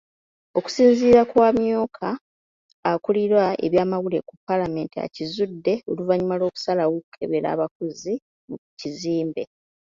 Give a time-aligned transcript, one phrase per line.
[0.57, 2.07] Okusinziira ku amyuka
[2.91, 8.13] akulira ebyamawulire ku Paalamenti, akizudde oluvannyuma lw'okusalawo okukebera abakozi
[8.47, 9.43] mu kizimbe.